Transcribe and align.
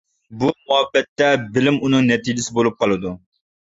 بۇ 0.43 0.47
مۇھەببەتتە 0.55 1.29
بىلىم 1.59 1.79
ئۇنىڭ 1.85 2.11
نەتىجىسى 2.11 2.61
بولۇپ 2.61 2.85
قالىدۇ. 2.85 3.19